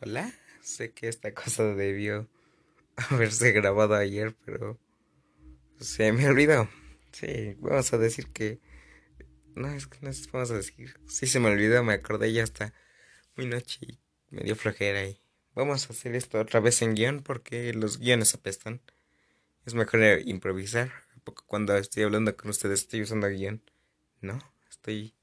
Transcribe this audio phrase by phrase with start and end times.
[0.00, 2.28] Hola, sé que esta cosa debió
[2.96, 4.78] haberse grabado ayer, pero
[5.78, 6.68] se me olvidó.
[7.12, 8.58] Sí, vamos a decir que...
[9.54, 10.98] No, es que no vamos a decir.
[11.06, 12.72] Sí, se me olvidó, me acordé ya hasta
[13.36, 13.98] muy noche y
[14.30, 15.18] me dio flojera y...
[15.54, 18.80] Vamos a hacer esto otra vez en guion porque los guiones apestan.
[19.66, 20.90] Es mejor improvisar.
[21.46, 23.62] Cuando estoy hablando con ustedes estoy usando guion.
[24.22, 24.38] No,
[24.70, 25.14] estoy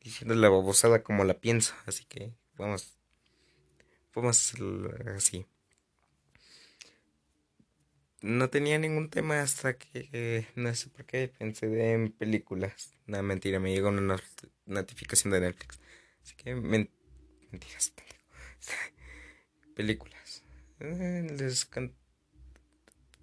[0.00, 1.74] diciendo la babosada como la pienso.
[1.86, 2.98] Así que vamos
[4.14, 4.54] Vamos
[5.14, 5.46] así.
[8.20, 12.96] No tenía ningún tema hasta que no sé por qué pensé en películas.
[13.06, 14.20] No, mentira, me llegó una
[14.66, 15.78] notificación de Netflix.
[16.24, 17.92] Así que mentiras,
[19.76, 20.42] películas.
[20.80, 21.70] Eh, les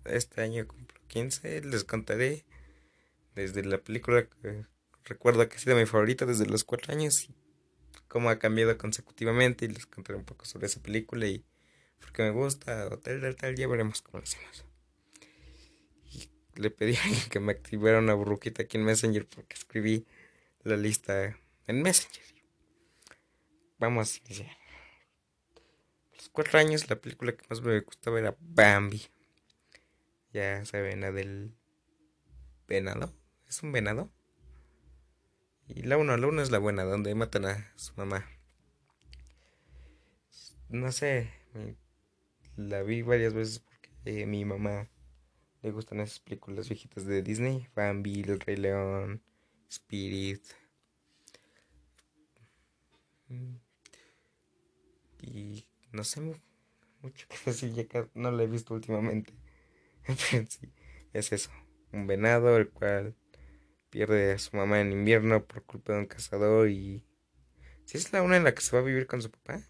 [0.05, 2.45] este año cumplo 15, les contaré
[3.35, 4.65] desde la película que
[5.03, 7.29] recuerdo que ha sido mi favorita desde los 4 años
[8.07, 11.43] cómo ha cambiado consecutivamente y les contaré un poco sobre esa película y
[11.99, 14.65] por qué me gusta o tal, tal, tal, ya veremos cómo lo hacemos.
[16.55, 20.05] Le pedí a que me activara una burruquita aquí en Messenger porque escribí
[20.63, 22.23] la lista en Messenger.
[23.77, 24.57] Vamos a iniciar.
[26.15, 29.05] los cuatro años la película que más me gustaba era Bambi.
[30.31, 31.53] Ya saben, la del
[32.67, 33.13] venado.
[33.47, 34.11] ¿Es un venado?
[35.67, 38.25] Y la 1, la 1 es la buena, donde matan a su mamá.
[40.69, 41.31] No sé,
[42.55, 44.89] la vi varias veces porque a mi mamá
[45.61, 47.67] le gustan esas películas viejitas de Disney.
[47.75, 49.21] Bambi, El Rey León,
[49.69, 50.43] Spirit.
[55.21, 56.21] Y no sé
[57.01, 59.33] mucho que decir, ya no la he visto últimamente.
[61.13, 61.49] Es eso.
[61.93, 63.15] Un venado, el cual
[63.95, 67.01] pierde a su mamá en invierno por culpa de un cazador y...
[67.85, 69.61] ¿Si es la una en la que se va a vivir con su papá?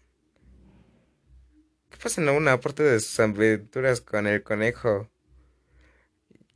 [1.90, 5.08] ¿Qué pasa en la una aparte de sus aventuras con el conejo?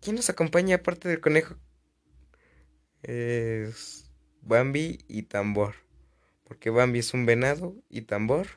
[0.00, 1.54] ¿Quién nos acompaña aparte del conejo?
[3.04, 4.10] Es
[4.42, 5.76] Bambi y Tambor.
[6.42, 8.48] Porque Bambi es un venado y Tambor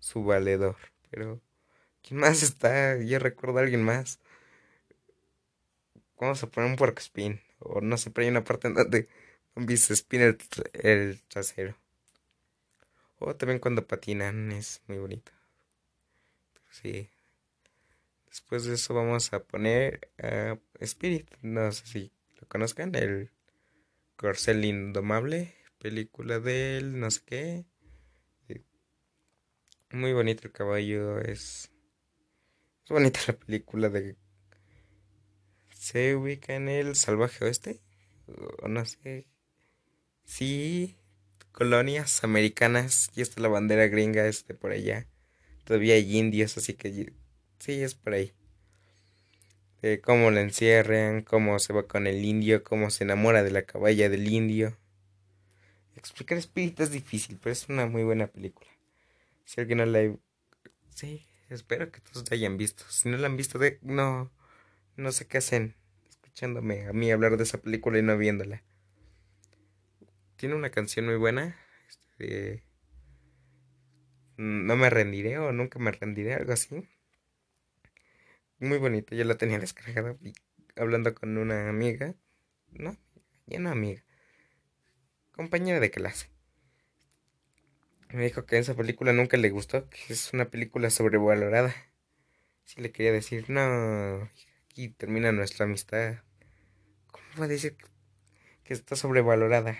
[0.00, 0.76] su valedor.
[1.10, 1.40] Pero,
[2.02, 2.98] ¿quién más está?
[2.98, 4.20] Yo recuerdo a alguien más.
[6.20, 7.40] Vamos a poner un porco spin.
[7.60, 9.08] O no sé, pero hay una parte en donde
[9.54, 10.36] Bambi se espina
[10.72, 11.76] el, trasero.
[13.18, 15.32] O también cuando patinan es muy bonito.
[16.70, 17.10] Sí.
[18.26, 21.30] Después de eso vamos a poner a Spirit.
[21.42, 22.94] No sé si lo conozcan.
[22.94, 23.30] El
[24.16, 25.54] Corcel Indomable.
[25.78, 27.64] Película de él, no sé qué.
[29.92, 31.18] Muy bonito el caballo.
[31.18, 31.70] Es,
[32.84, 34.16] es bonita la película de
[35.80, 37.80] se ubica en el salvaje oeste,
[38.62, 39.26] o no sé.
[40.24, 40.94] Sí,
[41.52, 45.06] colonias americanas, y está la bandera gringa este por allá.
[45.64, 47.14] Todavía hay indios, así que
[47.58, 48.34] sí, es por ahí.
[49.80, 53.62] De cómo la encierran, cómo se va con el indio, cómo se enamora de la
[53.62, 54.76] caballa del indio.
[55.96, 58.70] Explicar espíritu es difícil, pero es una muy buena película.
[59.46, 60.14] Si alguien no la...
[60.94, 62.84] Sí, espero que todos la hayan visto.
[62.90, 63.78] Si no la han visto, de...
[63.80, 64.30] no
[65.00, 65.74] no sé qué hacen
[66.08, 68.62] escuchándome a mí hablar de esa película y no viéndola.
[70.36, 71.56] Tiene una canción muy buena.
[71.88, 72.64] Este,
[74.36, 76.88] no me rendiré o nunca me rendiré, algo así.
[78.58, 80.16] Muy bonita, yo la tenía descargada
[80.76, 82.14] hablando con una amiga.
[82.70, 82.96] No,
[83.46, 84.04] ya no amiga.
[85.32, 86.28] Compañera de clase.
[88.12, 91.74] Me dijo que esa película nunca le gustó, que es una película sobrevalorada.
[92.64, 94.28] Si le quería decir, no,
[94.80, 96.14] aquí termina nuestra amistad.
[97.10, 97.76] ¿Cómo va a decir
[98.64, 99.76] que está sobrevalorada?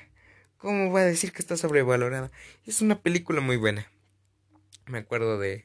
[0.59, 2.31] ¿Cómo va a decir que está sobrevalorada?
[2.67, 3.91] Es una película muy buena.
[4.87, 5.65] Me acuerdo de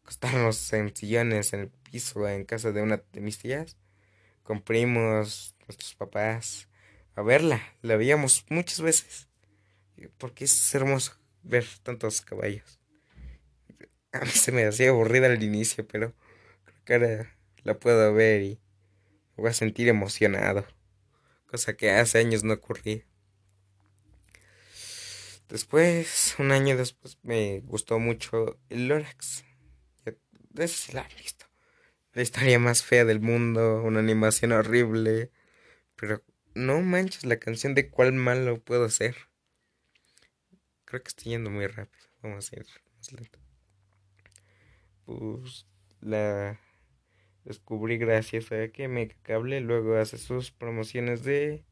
[0.00, 3.76] acostarnos en sillones en el piso en casa de una de mis tías,
[4.42, 6.68] con primos, nuestros papás,
[7.16, 7.60] a verla.
[7.82, 9.28] La veíamos muchas veces.
[10.16, 12.80] Porque es hermoso ver tantos caballos.
[14.12, 16.14] A mí se me hacía aburrida al inicio, pero
[16.64, 17.35] creo que ahora
[17.66, 18.60] la puedo ver y
[19.36, 20.64] me voy a sentir emocionado.
[21.46, 23.04] Cosa que hace años no ocurría.
[25.48, 29.44] Después, un año después, me gustó mucho el Lorax.
[30.54, 31.08] Ese sí la.
[32.12, 35.32] La historia más fea del mundo, una animación horrible.
[35.96, 36.24] Pero
[36.54, 39.16] no manches la canción de cuál malo puedo ser.
[40.84, 42.06] Creo que estoy yendo muy rápido.
[42.22, 42.66] Vamos a ir
[42.96, 43.38] más lento.
[45.04, 45.66] Pues
[46.00, 46.60] la
[47.46, 51.64] descubrí gracias a que me Cable luego hace sus promociones de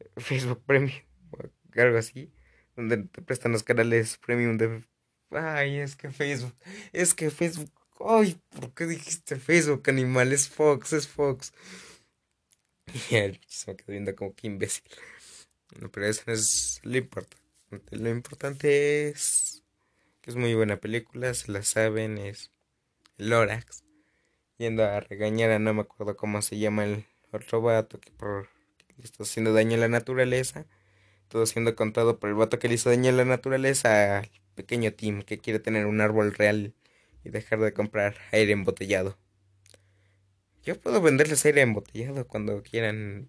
[0.16, 1.00] Facebook Premium
[1.32, 2.32] o algo así,
[2.76, 4.84] donde te prestan los canales premium de
[5.30, 6.54] Ay, es que Facebook.
[6.92, 7.72] Es que Facebook.
[7.98, 10.32] Ay, ¿por qué dijiste Facebook, animal?
[10.32, 11.52] Es Fox, es Fox.
[13.10, 14.84] Y él se me quedó viendo como que imbécil.
[15.80, 17.36] No, pero eso no es lo importante.
[17.90, 19.64] Lo importante es
[20.20, 22.52] que es muy buena película, se la saben, es
[23.16, 23.85] Lorax.
[24.58, 28.48] Yendo a regañar a no me acuerdo cómo se llama el otro vato que por
[28.96, 30.66] le está haciendo daño a la naturaleza.
[31.28, 34.92] Todo siendo contado por el vato que le hizo daño a la naturaleza al pequeño
[34.92, 36.74] Tim que quiere tener un árbol real
[37.24, 39.18] y dejar de comprar aire embotellado.
[40.64, 43.28] Yo puedo venderles aire embotellado cuando quieran.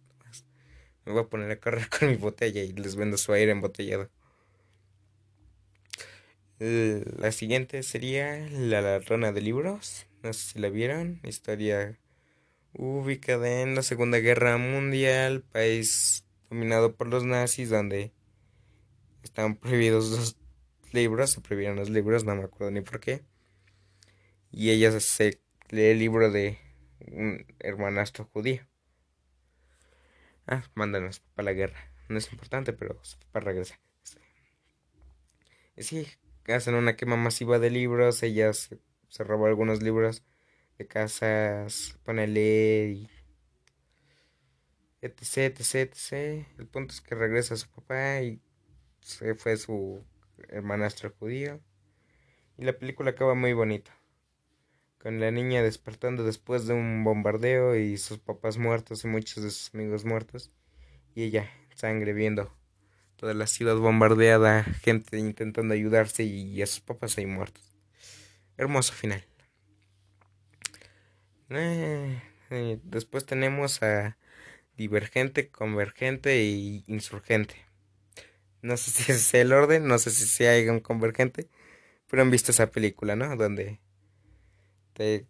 [1.06, 4.10] Me voy a poner a correr con mi botella y les vendo su aire embotellado.
[6.60, 10.07] La siguiente sería La ladrona de libros.
[10.24, 11.20] No sé si la vieron.
[11.24, 12.00] Historia
[12.74, 18.14] ubicada en la Segunda Guerra Mundial, país dominado por los nazis, donde
[19.24, 20.38] estaban prohibidos los
[20.92, 23.24] libros, se prohibieron los libros, no me acuerdo ni por qué.
[24.52, 26.58] Y ella se lee el libro de
[27.12, 28.62] un hermanastro judío.
[30.48, 31.92] Ah, mándanos para la guerra.
[32.10, 33.80] No es importante, pero para regresar.
[35.78, 36.08] Sí,
[36.48, 38.24] hacen una quema masiva de libros.
[38.24, 40.24] Ella se, se robó algunos libros
[40.78, 43.10] de casas, pone a leer y
[45.02, 46.46] etc, etc, etc.
[46.58, 48.42] El punto es que regresa a su papá y
[49.02, 50.04] se fue su
[50.50, 51.60] hermanastro judío.
[52.58, 53.96] Y la película acaba muy bonita.
[55.00, 59.52] Con la niña despertando después de un bombardeo y sus papás muertos y muchos de
[59.52, 60.52] sus amigos muertos.
[61.14, 62.52] Y ella, sangre, viendo
[63.16, 67.77] toda la ciudad bombardeada, gente intentando ayudarse y a sus papás ahí muertos.
[68.58, 69.24] Hermoso final.
[71.50, 74.18] Eh, eh, después tenemos a
[74.76, 77.56] Divergente, Convergente e Insurgente.
[78.62, 81.48] No sé si es el orden, no sé si sea un convergente,
[82.10, 83.36] pero han visto esa película, ¿no?
[83.36, 83.80] Donde
[84.94, 85.28] te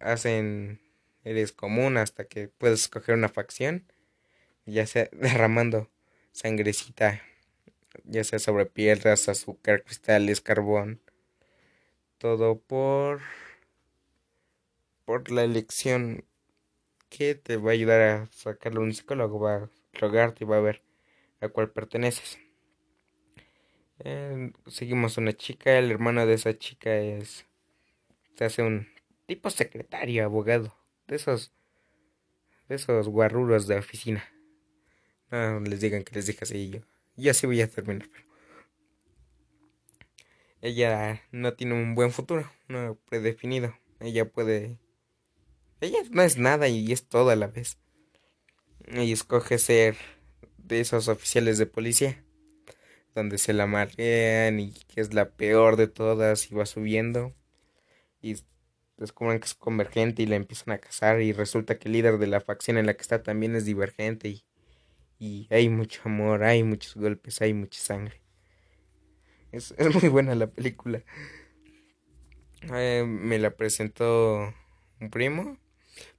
[0.00, 0.80] hacen,
[1.22, 3.90] eres común hasta que puedes escoger una facción,
[4.66, 5.90] ya sea derramando
[6.32, 7.22] sangrecita,
[8.04, 11.00] ya sea sobre piedras, azúcar, cristales, carbón,
[12.18, 13.20] todo por
[15.04, 16.24] por la elección
[17.08, 20.60] que te va a ayudar a sacarlo un psicólogo, va a rogarte y va a
[20.60, 20.82] ver
[21.40, 22.38] a cuál perteneces.
[24.00, 27.46] Eh, seguimos una chica, el hermano de esa chica es
[28.36, 28.88] se hace un
[29.26, 30.76] tipo secretario, abogado,
[31.06, 31.52] de esos
[32.68, 34.24] de esos guarruros de oficina.
[35.30, 36.80] No les digan que les dije así yo.
[37.16, 38.33] Ya sí voy a terminar, pero
[40.64, 43.76] ella no tiene un buen futuro, no predefinido.
[44.00, 44.78] Ella puede
[45.82, 47.76] ella no es nada y es todo a la vez.
[48.90, 49.96] Y escoge ser
[50.56, 52.24] de esos oficiales de policía,
[53.14, 57.34] donde se la marean y que es la peor de todas y va subiendo.
[58.22, 58.36] Y
[58.96, 62.28] descubren que es convergente y la empiezan a cazar y resulta que el líder de
[62.28, 64.44] la facción en la que está también es divergente y,
[65.18, 68.23] y hay mucho amor, hay muchos golpes, hay mucha sangre.
[69.54, 71.02] Es, es muy buena la película.
[72.72, 74.54] Eh, me la presentó
[75.00, 75.58] un primo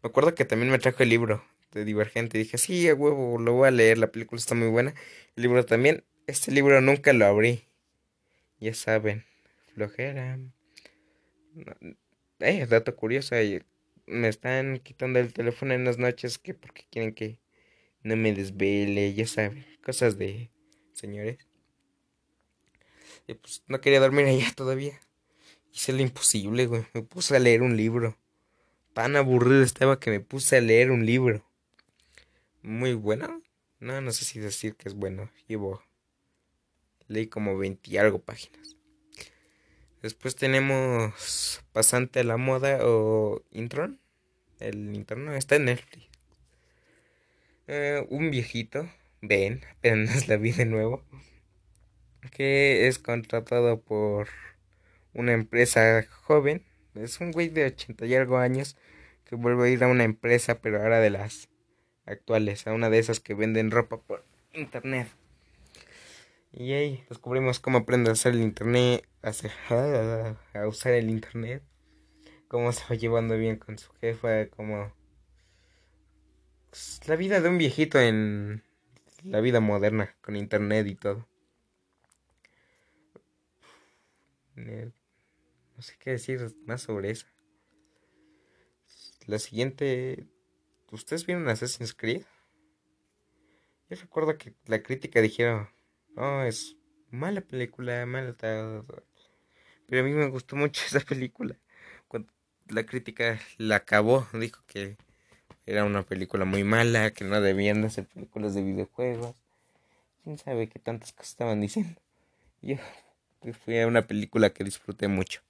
[0.02, 2.38] me acuerdo que también me trajo el libro de Divergente.
[2.38, 3.98] Dije, sí, a huevo, lo voy a leer.
[3.98, 4.94] La película está muy buena.
[5.36, 6.04] El libro también.
[6.28, 7.66] Este libro nunca lo abrí.
[8.60, 9.26] Ya saben,
[9.74, 10.39] flojera.
[12.39, 13.36] Eh, dato curioso.
[14.08, 17.39] Me están quitando el teléfono en las noches que porque quieren que
[18.04, 19.13] no me desvele.
[19.13, 20.51] Ya saben, cosas de
[20.94, 21.38] señores.
[23.27, 25.00] Y pues no quería dormir allá todavía.
[25.74, 26.86] Hice lo imposible, güey.
[26.94, 28.17] Me puse a leer un libro
[28.96, 31.46] tan aburrido estaba que me puse a leer un libro.
[32.62, 33.41] Muy bueno.
[33.82, 35.29] No, no sé si decir que es bueno.
[35.48, 35.84] Llevo.
[37.08, 38.77] Leí como 20 y algo páginas.
[40.01, 44.00] Después tenemos Pasante a la Moda o Intron.
[44.60, 46.08] El Intron está en Netflix.
[47.67, 48.89] Eh, un viejito,
[49.22, 51.03] Ben, apenas la vi de nuevo,
[52.32, 54.27] que es contratado por
[55.13, 56.63] una empresa joven
[56.96, 58.77] es un güey de ochenta y algo años
[59.25, 61.50] que vuelve a ir a una empresa, pero ahora de las
[62.05, 65.08] actuales, a una de esas que venden ropa por internet.
[66.53, 69.05] Y ahí descubrimos cómo aprende a hacer el internet,
[70.53, 71.63] a usar el internet,
[72.48, 74.94] cómo se va llevando bien con su jefa, cómo...
[76.70, 78.63] Pues, la vida de un viejito en
[79.24, 81.27] la vida moderna, con internet y todo.
[84.55, 87.27] No sé qué decir más sobre eso.
[89.27, 90.27] La siguiente.
[90.91, 92.24] ¿Ustedes vieron Assassin's Creed?
[93.89, 95.69] Yo recuerdo que la crítica dijeron.
[96.15, 96.77] No, es
[97.12, 98.85] mala película, mala todo.
[99.88, 101.57] Pero a mí me gustó mucho esa película.
[102.07, 102.31] Cuando
[102.67, 104.97] la crítica la acabó, dijo que
[105.65, 109.35] era una película muy mala, que no debían de hacer películas de videojuegos.
[110.24, 112.00] Quién sabe qué tantas cosas estaban diciendo.
[112.62, 112.77] Yo
[113.63, 115.42] fui a una película que disfruté mucho.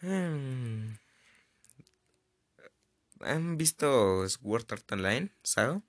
[0.00, 0.96] Hmm.
[3.20, 5.82] ¿Han visto Sword Art Online, ¿sabes?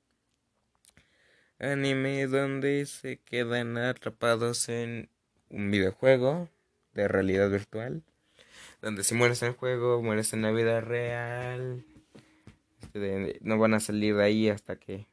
[1.59, 5.09] Anime donde se quedan atrapados en
[5.49, 6.49] un videojuego
[6.93, 8.03] de realidad virtual.
[8.81, 11.83] Donde si mueres en el juego, mueres en la vida real.
[12.81, 15.07] Este, no van a salir de ahí hasta que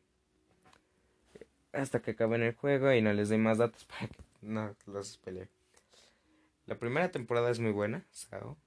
[1.72, 5.18] hasta que acaben el juego y no les doy más datos para que no los
[5.18, 5.48] peleen.
[6.66, 8.58] La primera temporada es muy buena, Sao.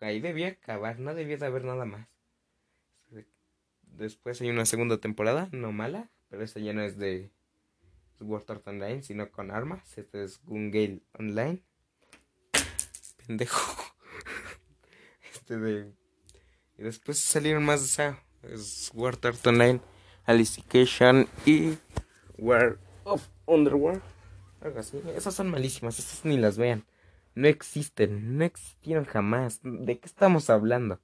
[0.00, 2.08] Ahí debía acabar, no debía de haber nada más.
[3.82, 7.30] Después hay una segunda temporada, no mala, pero esta ya no es de
[8.18, 9.98] Sword Art Online, sino con armas.
[9.98, 11.62] Este es Gungale Online.
[13.26, 13.82] Pendejo.
[15.34, 15.92] Este de.
[16.78, 18.16] Y después salieron más de Sao.
[18.56, 19.80] Sword Art Online,
[20.24, 21.78] Alicization y
[22.38, 24.02] War of Underworld.
[24.64, 25.02] Algo así.
[25.16, 26.84] Esas son malísimas, esas ni las vean.
[27.34, 29.60] No existen, no existieron jamás.
[29.62, 31.00] ¿De qué estamos hablando?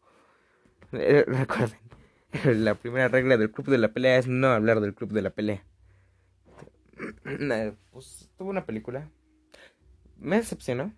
[0.92, 1.78] Eh, recuerden,
[2.64, 5.30] la primera regla del club de la pelea es no hablar del club de la
[5.30, 5.64] pelea.
[7.92, 9.10] pues tuvo una película.
[10.18, 10.92] Me decepcionó,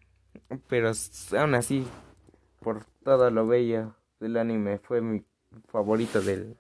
[0.69, 0.93] pero
[1.39, 1.87] aún así,
[2.61, 5.25] por todo lo bello del anime, fue mi
[5.69, 6.57] favorito del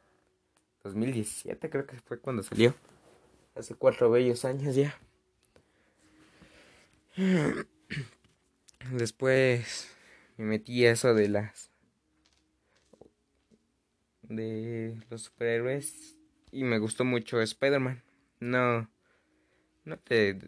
[0.85, 2.75] 2017, creo que fue cuando salió.
[3.55, 4.95] Hace cuatro bellos años ya.
[8.93, 9.95] Después
[10.37, 11.71] me metí a eso de las
[14.23, 16.17] de los superhéroes
[16.53, 18.03] y me gustó mucho Spider-Man.
[18.39, 18.89] No
[19.85, 20.39] no te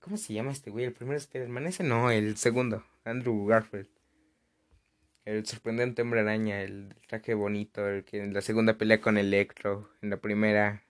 [0.00, 0.84] ¿cómo se llama este güey?
[0.84, 3.88] El primer Spider-Man, ese no, el segundo, Andrew Garfield.
[5.24, 9.90] El sorprendente hombre araña, el traje bonito, el que en la segunda pelea con Electro,
[10.02, 10.84] en la primera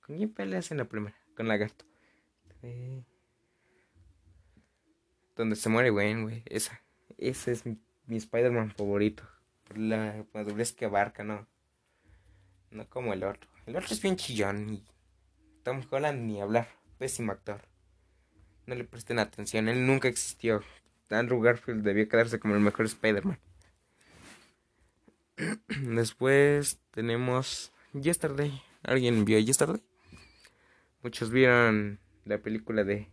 [0.00, 1.16] ¿Con quién peleas en la primera?
[1.34, 1.86] Con Lagarto.
[2.62, 3.04] Eh
[5.36, 6.42] donde se muere Gwen, güey.
[6.46, 6.82] Esa.
[7.18, 9.24] Ese es mi, Spider-Man favorito.
[9.64, 11.46] Por la madurez que abarca, ¿no?
[12.70, 13.48] No como el otro.
[13.66, 14.68] El otro es bien chillón.
[14.74, 14.84] Y
[15.62, 16.68] Tom Holland ni hablar.
[16.98, 17.62] Pésimo actor.
[18.66, 19.68] No le presten atención.
[19.68, 20.62] Él nunca existió.
[21.10, 23.38] Andrew Garfield debió quedarse como el mejor Spider-Man.
[25.94, 28.62] Después tenemos Yesterday.
[28.82, 29.82] ¿Alguien vio Yesterday?
[31.02, 33.08] Muchos vieron la película de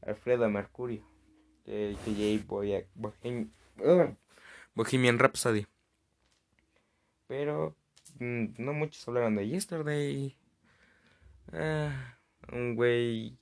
[0.00, 1.11] Alfredo Mercurio
[1.64, 2.46] de KJ
[4.74, 5.66] Bohemian Rhapsody.
[7.26, 7.76] Pero
[8.18, 10.36] mm, no muchos hablaron de Yesterday.
[11.52, 12.16] Ah,
[12.52, 13.36] un güey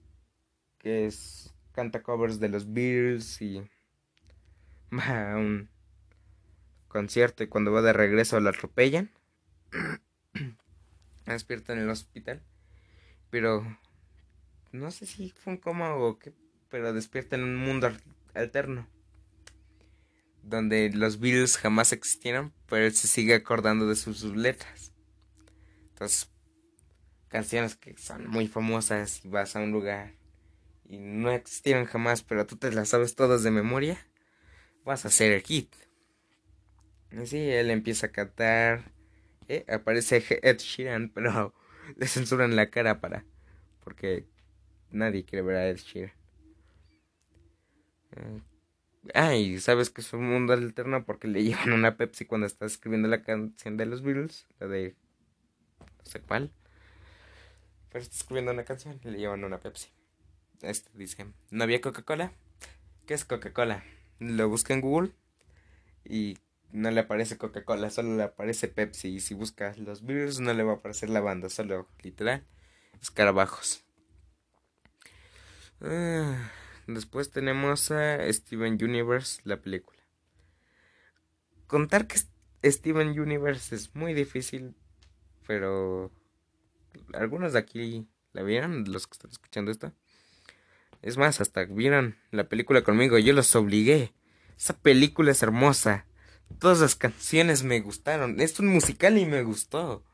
[0.78, 3.62] que es canta covers de los Beatles y
[4.92, 5.68] va a un
[6.88, 9.10] concierto y cuando va de regreso lo atropellan.
[11.26, 12.42] Despierta en el hospital.
[13.30, 13.64] Pero
[14.72, 16.32] no sé si fue un coma o qué
[16.70, 17.92] pero despierta en un mundo
[18.34, 18.86] alterno.
[20.42, 24.92] Donde los Beatles jamás existieron, pero él se sigue acordando de sus, letras.
[25.90, 26.30] Entonces,
[27.28, 30.14] canciones que son muy famosas y vas a un lugar
[30.88, 33.98] y no existieron jamás, pero tú te las sabes todas de memoria,
[34.84, 35.72] vas a hacer el hit.
[37.16, 38.92] Así él empieza a cantar,
[39.48, 39.64] ¿eh?
[39.68, 41.54] aparece Ed Sheeran, pero
[41.96, 43.24] le censuran la cara para,
[43.84, 44.26] porque
[44.90, 46.19] nadie quiere ver a Ed Sheeran.
[49.34, 53.08] Y sabes que es un mundo alterno porque le llevan una Pepsi cuando está escribiendo
[53.08, 54.94] la canción de los Beatles, la de
[55.80, 56.52] no sé cuál.
[57.90, 59.88] Pero está escribiendo una canción y le llevan una Pepsi.
[60.62, 62.32] Este dice, ¿no había Coca-Cola?
[63.06, 63.82] ¿Qué es Coca-Cola?
[64.18, 65.12] Lo busca en Google
[66.04, 66.38] y
[66.70, 69.08] no le aparece Coca-Cola, solo le aparece Pepsi.
[69.08, 72.44] Y si busca los Beatles no le va a aparecer la banda, solo literal
[73.00, 73.82] escarabajos.
[75.80, 76.50] Ah.
[76.94, 79.99] Después tenemos a Steven Universe, la película.
[81.66, 82.18] Contar que
[82.64, 84.75] Steven Universe es muy difícil,
[85.47, 86.11] pero
[87.14, 89.92] algunos de aquí la vieron, los que están escuchando esto.
[91.02, 94.12] Es más, hasta vieron la película conmigo, yo los obligué.
[94.59, 96.06] Esa película es hermosa.
[96.59, 98.40] Todas las canciones me gustaron.
[98.40, 100.04] Es un musical y me gustó.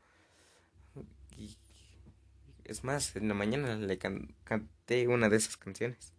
[2.63, 6.13] es más, en la mañana le canté una de esas canciones.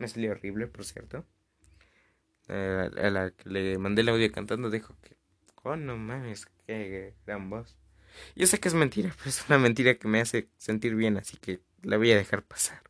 [0.00, 1.26] Me salió horrible, por cierto.
[2.48, 5.14] A la que le mandé el audio cantando dijo que,
[5.62, 7.76] oh no mames, qué gran voz.
[8.34, 11.36] Yo sé que es mentira, pero es una mentira que me hace sentir bien, así
[11.36, 12.82] que la voy a dejar pasar.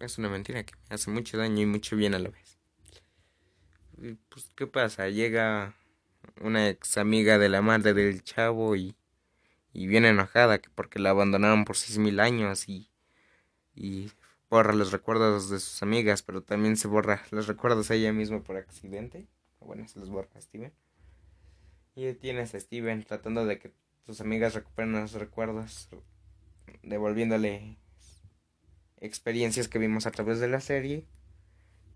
[0.00, 2.58] es una mentira que me hace mucho daño y mucho bien a la vez.
[4.28, 5.08] pues, ¿qué pasa?
[5.08, 5.72] Llega
[6.40, 8.96] una ex amiga de la madre del chavo y,
[9.72, 12.90] y viene enojada porque la abandonaron por seis mil años y,
[13.76, 14.10] y
[14.50, 18.42] borra los recuerdos de sus amigas, pero también se borra los recuerdos a ella misma
[18.42, 19.26] por accidente.
[19.60, 20.72] Bueno, se los borra a Steven.
[21.94, 23.72] Y tienes a Steven tratando de que
[24.04, 25.88] sus amigas recuperen los recuerdos,
[26.82, 27.78] devolviéndole
[28.98, 31.06] experiencias que vimos a través de la serie,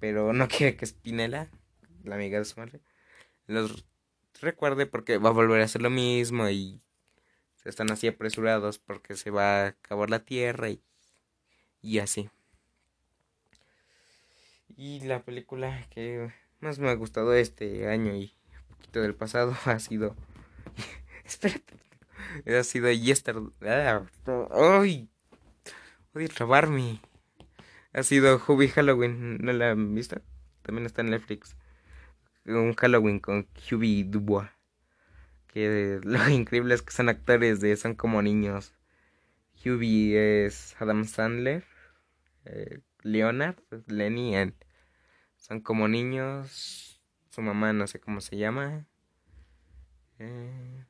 [0.00, 1.48] pero no quiere que Spinella,
[2.02, 2.80] la amiga de su madre,
[3.46, 3.84] los
[4.40, 6.80] recuerde porque va a volver a hacer lo mismo y
[7.64, 10.82] están así apresurados porque se va a acabar la tierra y,
[11.82, 12.30] y así.
[14.82, 18.34] Y la película que más me ha gustado este año y
[18.70, 20.16] un poquito del pasado ha sido...
[21.26, 21.74] Espérate.
[22.46, 23.50] Ha sido Yesterday.
[24.50, 25.10] ¡Ay!
[26.14, 27.02] Odio trabarme.
[27.92, 29.36] Ha sido Hubby Halloween.
[29.42, 30.22] ¿No la han visto?
[30.62, 31.56] También está en Netflix.
[32.46, 34.48] Un Halloween con Hubby Dubois.
[35.48, 38.72] Que lo increíble es que son actores de Son como niños.
[39.62, 41.66] Hubby es Adam Sandler.
[42.46, 43.56] Eh, Leonard,
[43.86, 44.36] Lenny,
[45.40, 47.02] son como niños.
[47.30, 48.86] Su mamá no sé cómo se llama.
[50.18, 50.84] Eh,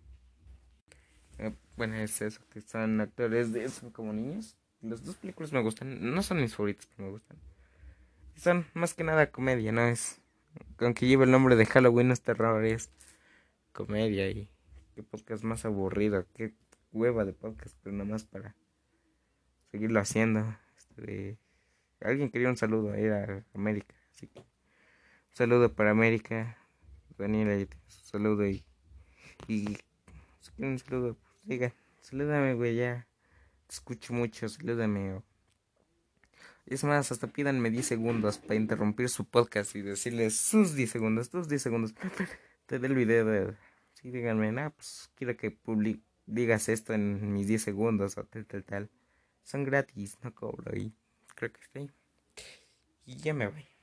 [1.38, 4.57] eh, bueno, es eso, que son actores de Son como niños.
[4.83, 6.14] Las dos películas me gustan.
[6.14, 7.38] No son mis favoritas, pero me gustan.
[8.37, 9.83] Son más que nada comedia, ¿no?
[9.87, 10.21] Es.
[10.78, 12.90] Aunque lleva el nombre de Halloween, no es terror, es
[13.73, 14.28] comedia.
[14.28, 14.50] Y
[14.95, 16.26] qué podcast más aburrido.
[16.35, 16.54] Qué
[16.92, 18.57] hueva de podcast, pero nada más para
[19.71, 20.57] seguirlo haciendo.
[20.76, 21.38] Este,
[22.00, 24.47] alguien quería un saludo ir a América, así que un
[25.35, 26.59] saludo para América.
[27.17, 28.65] Daniela, saludo y.
[29.49, 29.79] Y.
[30.59, 33.07] un saludo, pues, diga, salúdame, güey, ya
[33.69, 35.23] escucho mucho, salúdame.
[36.67, 41.31] Es más, hasta pídanme 10 segundos para interrumpir su podcast y decirles sus 10 segundos,
[41.31, 41.94] tus 10 segundos.
[42.66, 43.55] Te dé el video de...
[43.94, 45.59] Sí, díganme, nah, pues quiero que
[46.27, 48.90] digas esto en mis 10 segundos o tal, tal, tal.
[49.42, 50.92] Son gratis, no cobro y
[51.35, 51.90] creo que estoy.
[53.05, 53.80] Y ya me voy.